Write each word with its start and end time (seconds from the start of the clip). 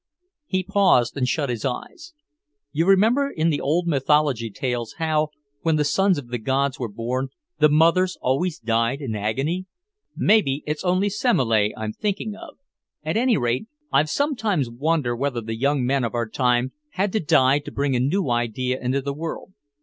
He 0.47 0.63
paused 0.63 1.15
and 1.15 1.27
shut 1.27 1.49
his 1.51 1.63
eyes. 1.63 2.15
"You 2.71 2.87
remember 2.87 3.29
in 3.29 3.51
the 3.51 3.61
old 3.61 3.85
mythology 3.85 4.49
tales 4.49 4.93
how, 4.93 5.27
when 5.61 5.75
the 5.75 5.83
sons 5.83 6.17
of 6.17 6.29
the 6.29 6.39
gods 6.39 6.79
were 6.79 6.87
born, 6.89 7.27
the 7.59 7.69
mothers 7.69 8.17
always 8.19 8.57
died 8.57 8.99
in 8.99 9.15
agony? 9.15 9.67
Maybe 10.17 10.63
it's 10.65 10.83
only 10.83 11.09
Semele 11.09 11.69
I'm 11.77 11.93
thinking 11.93 12.33
of. 12.35 12.57
At 13.03 13.15
any 13.15 13.37
rate, 13.37 13.67
I've 13.91 14.09
sometimes 14.09 14.71
wondered 14.71 15.17
whether 15.17 15.39
the 15.39 15.55
young 15.55 15.85
men 15.85 16.03
of 16.03 16.15
our 16.15 16.27
time 16.27 16.71
had 16.93 17.11
to 17.11 17.19
die 17.19 17.59
to 17.59 17.71
bring 17.71 17.95
a 17.95 17.99
new 17.99 18.31
idea 18.31 18.81
into 18.81 19.03
the 19.03 19.13
world... 19.13 19.53